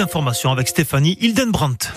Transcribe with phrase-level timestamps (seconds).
[0.00, 1.92] informations avec Stéphanie Hildenbrandt.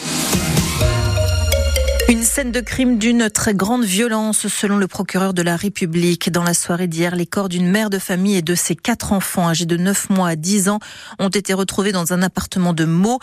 [2.18, 6.32] Une scène de crime d'une très grande violence selon le procureur de la République.
[6.32, 9.48] Dans la soirée d'hier, les corps d'une mère de famille et de ses quatre enfants
[9.48, 10.80] âgés de 9 mois à 10 ans
[11.20, 13.20] ont été retrouvés dans un appartement de Meaux.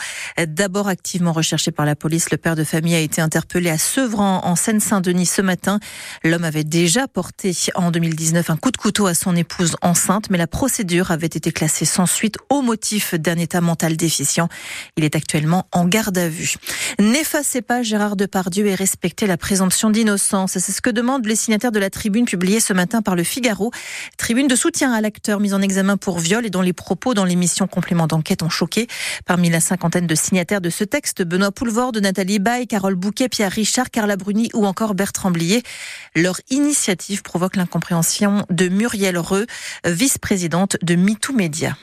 [0.47, 4.43] D'abord activement recherché par la police, le père de famille a été interpellé à Sevran
[4.45, 5.81] en Seine-Saint-Denis ce matin.
[6.23, 10.39] L'homme avait déjà porté en 2019 un coup de couteau à son épouse enceinte, mais
[10.39, 14.49] la procédure avait été classée sans suite au motif d'un état mental déficient.
[14.97, 16.55] Il est actuellement en garde à vue.
[17.01, 20.59] N'effacez pas Gérard Depardieu et respecter la présomption d'innocence.
[20.59, 23.71] C'est ce que demandent les signataires de la tribune publiée ce matin par le Figaro.
[24.19, 27.25] Tribune de soutien à l'acteur mis en examen pour viol et dont les propos dans
[27.25, 28.87] l'émission Complément d'enquête ont choqué.
[29.25, 33.53] Parmi la cinquantaine de signataires de ce texte, Benoît Poulvorde, Nathalie Baye, Carole Bouquet, Pierre
[33.53, 35.63] Richard, Carla Bruni ou encore Bertrand Blier.
[36.15, 39.47] Leur initiative provoque l'incompréhension de Muriel Reux,
[39.87, 41.75] vice-présidente de MeToo Média.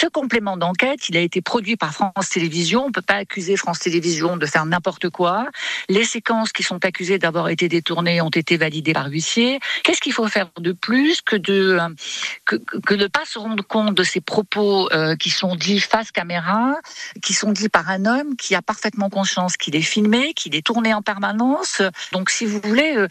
[0.00, 2.84] Ce complément d'enquête, il a été produit par France Télévisions.
[2.84, 5.48] On ne peut pas accuser France Télévisions de faire n'importe quoi.
[5.90, 9.60] Les séquences qui sont accusées d'avoir été détournées ont été validées par l'huissier.
[9.84, 11.78] Qu'est-ce qu'il faut faire de plus que de
[12.46, 16.12] que, que de pas se rendre compte de ces propos euh, qui sont dits face
[16.12, 16.76] caméra,
[17.22, 20.64] qui sont dits par un homme qui a parfaitement conscience qu'il est filmé, qu'il est
[20.64, 21.82] tourné en permanence?
[22.12, 23.06] Donc, si vous voulez, euh,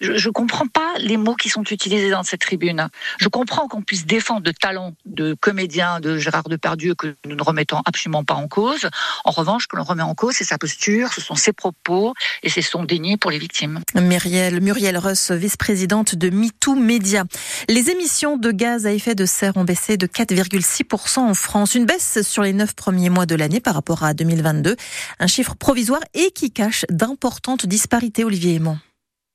[0.00, 2.88] je, je comprends pas les mots qui sont utilisés dans cette tribune.
[3.18, 7.42] Je comprends qu'on puisse défendre de talents de comédiens, de Gérard Depardieu que nous ne
[7.42, 8.88] remettons absolument pas en cause.
[9.24, 12.14] En revanche, que l'on remet en cause, c'est sa posture, ce sont ses propos
[12.44, 13.80] et c'est son déni pour les victimes.
[13.94, 17.24] Muriel, Muriel Russ, vice-présidente de MeToo Média.
[17.68, 21.74] Les émissions de gaz à effet de serre ont baissé de 4,6% en France.
[21.74, 24.76] Une baisse sur les neuf premiers mois de l'année par rapport à 2022.
[25.18, 28.78] Un chiffre provisoire et qui cache d'importantes disparités, Olivier Aymon.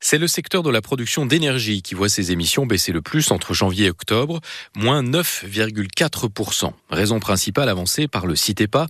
[0.08, 3.56] C'est le secteur de la production d'énergie qui voit ses émissions baisser le plus entre
[3.56, 4.40] janvier et octobre,
[4.76, 6.74] moins 9,4%.
[6.92, 8.86] Raison principale avancée par le CITEPA,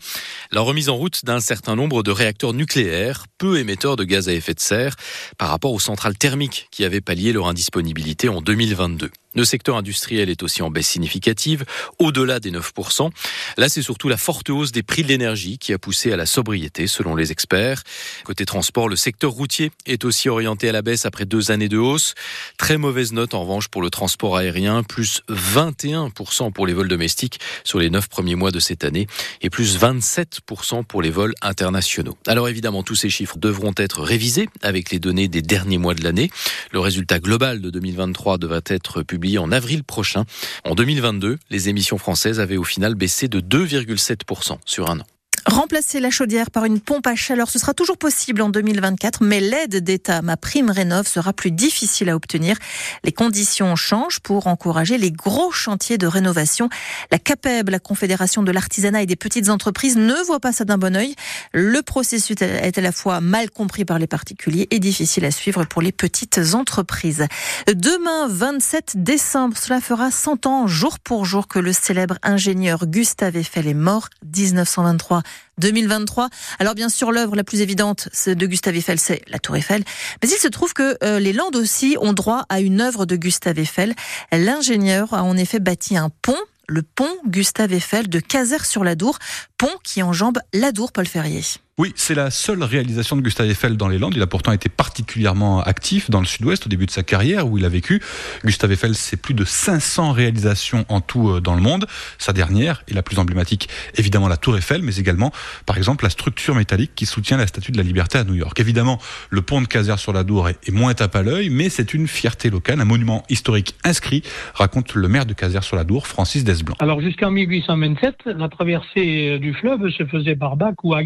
[0.52, 4.34] la remise en route d'un certain nombre de réacteurs nucléaires, peu émetteurs de gaz à
[4.34, 4.98] effet de serre,
[5.38, 9.10] par rapport aux centrales thermiques qui avaient pallié leur indisponibilité en 2022.
[9.36, 11.66] Le secteur industriel est aussi en baisse significative,
[12.00, 13.10] au-delà des 9%.
[13.58, 16.26] Là, c'est surtout la forte hausse des prix de l'énergie qui a poussé à la
[16.26, 17.84] sobriété, selon les experts.
[18.24, 21.78] Côté transport, le secteur routier est aussi orienté à la baisse après deux années de
[21.78, 22.14] hausse.
[22.58, 27.40] Très mauvaise note, en revanche, pour le transport aérien, plus 21% pour les vols domestiques
[27.64, 29.08] sur les neuf premiers mois de cette année
[29.42, 32.18] et plus 27% pour les vols internationaux.
[32.28, 36.04] Alors évidemment, tous ces chiffres devront être révisés avec les données des derniers mois de
[36.04, 36.30] l'année.
[36.72, 40.26] Le résultat global de 2023 devra être publié en avril prochain.
[40.64, 45.06] En 2022, les émissions françaises avaient au final baissé de 2,7% sur un an.
[45.46, 49.40] Remplacer la chaudière par une pompe à chaleur, ce sera toujours possible en 2024, mais
[49.40, 52.58] l'aide d'État, ma prime rénov, sera plus difficile à obtenir.
[53.04, 56.68] Les conditions changent pour encourager les gros chantiers de rénovation.
[57.12, 60.80] La CAPEB, la Confédération de l'artisanat et des petites entreprises, ne voit pas ça d'un
[60.80, 61.14] bon oeil.
[61.54, 65.64] Le processus est à la fois mal compris par les particuliers et difficile à suivre
[65.66, 67.28] pour les petites entreprises.
[67.68, 73.38] Demain, 27 décembre, cela fera 100 ans, jour pour jour, que le célèbre ingénieur Gustave
[73.38, 75.22] Eiffel est mort, 1923.
[75.58, 76.30] 2023.
[76.60, 79.84] Alors bien sûr, l'œuvre la plus évidente de Gustave Eiffel, c'est la Tour Eiffel.
[80.22, 83.16] Mais il se trouve que euh, les Landes aussi ont droit à une œuvre de
[83.16, 83.94] Gustave Eiffel.
[84.32, 86.38] L'ingénieur a en effet bâti un pont
[86.68, 89.20] le pont Gustave Eiffel de Caser-sur-l'Adour,
[89.58, 91.44] pont qui enjambe l'Adour Paul Ferrier.
[91.78, 94.14] Oui, c'est la seule réalisation de Gustave Eiffel dans les Landes.
[94.16, 97.58] Il a pourtant été particulièrement actif dans le sud-ouest au début de sa carrière où
[97.58, 98.02] il a vécu.
[98.46, 101.86] Gustave Eiffel, c'est plus de 500 réalisations en tout euh, dans le monde.
[102.18, 105.34] Sa dernière et la plus emblématique, évidemment la Tour Eiffel, mais également,
[105.66, 108.58] par exemple, la structure métallique qui soutient la Statue de la Liberté à New York.
[108.58, 108.98] Évidemment,
[109.30, 112.08] le pont de Caser sur la Dour est, moins tape à l'œil, mais c'est une
[112.08, 116.46] fierté locale, un monument historique inscrit, raconte le maire de Caser sur la Dour, Francis
[116.46, 116.76] Desblanc.
[116.80, 121.04] Alors jusqu'en 1827, la traversée du fleuve se faisait par bac ou à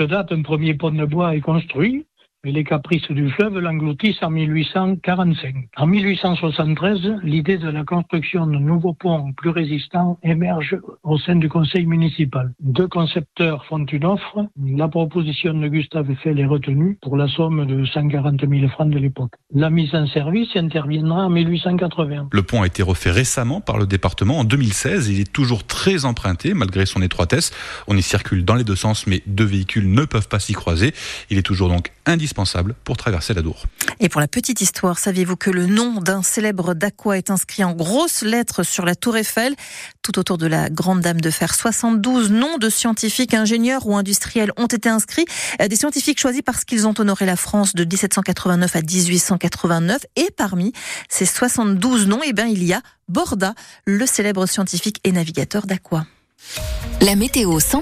[0.00, 2.06] date, un premier pont de bois est construit
[2.44, 5.54] mais les caprices du fleuve l'engloutissent en 1845.
[5.76, 11.48] En 1873, l'idée de la construction de nouveaux ponts plus résistants émerge au sein du
[11.48, 12.52] conseil municipal.
[12.58, 14.46] Deux concepteurs font une offre.
[14.60, 18.98] La proposition de Gustave Eiffel est retenue pour la somme de 140 000 francs de
[18.98, 19.34] l'époque.
[19.54, 22.28] La mise en service interviendra en 1880.
[22.32, 25.10] Le pont a été refait récemment par le département en 2016.
[25.10, 27.52] Il est toujours très emprunté malgré son étroitesse.
[27.86, 30.92] On y circule dans les deux sens, mais deux véhicules ne peuvent pas s'y croiser.
[31.30, 33.64] Il est toujours donc indispensable indispensable pour traverser la Dour.
[34.00, 37.72] Et pour la petite histoire, saviez-vous que le nom d'un célèbre Dacquois est inscrit en
[37.72, 39.54] grosses lettres sur la Tour Eiffel?
[40.02, 44.52] Tout autour de la Grande Dame de Fer, 72 noms de scientifiques, ingénieurs ou industriels
[44.56, 45.26] ont été inscrits.
[45.60, 50.06] Euh, des scientifiques choisis parce qu'ils ont honoré la France de 1789 à 1889.
[50.16, 50.72] Et parmi
[51.08, 56.06] ces 72 noms, eh bien, il y a Borda, le célèbre scientifique et navigateur Dacquois.
[57.00, 57.80] La météo 100